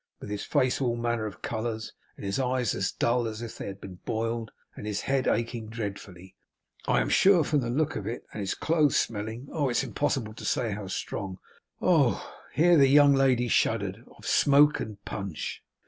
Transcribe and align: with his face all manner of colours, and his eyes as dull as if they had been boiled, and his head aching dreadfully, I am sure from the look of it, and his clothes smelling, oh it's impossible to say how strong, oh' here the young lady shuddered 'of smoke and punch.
with 0.19 0.31
his 0.31 0.43
face 0.43 0.81
all 0.81 0.95
manner 0.95 1.27
of 1.27 1.43
colours, 1.43 1.93
and 2.17 2.25
his 2.25 2.39
eyes 2.39 2.73
as 2.73 2.91
dull 2.91 3.27
as 3.27 3.43
if 3.43 3.55
they 3.59 3.67
had 3.67 3.79
been 3.79 3.99
boiled, 4.03 4.49
and 4.75 4.87
his 4.87 5.01
head 5.01 5.27
aching 5.27 5.69
dreadfully, 5.69 6.35
I 6.87 7.01
am 7.01 7.09
sure 7.09 7.43
from 7.43 7.59
the 7.59 7.69
look 7.69 7.95
of 7.95 8.07
it, 8.07 8.25
and 8.33 8.39
his 8.39 8.55
clothes 8.55 8.97
smelling, 8.97 9.47
oh 9.51 9.69
it's 9.69 9.83
impossible 9.83 10.33
to 10.33 10.43
say 10.43 10.71
how 10.71 10.87
strong, 10.87 11.37
oh' 11.83 12.33
here 12.51 12.77
the 12.77 12.87
young 12.89 13.13
lady 13.13 13.47
shuddered 13.47 14.03
'of 14.17 14.25
smoke 14.25 14.79
and 14.79 15.05
punch. 15.05 15.63